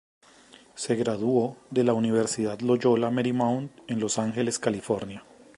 [0.73, 5.23] Se graduó de la Universidad Loyola Marymount en Los Angeles, California.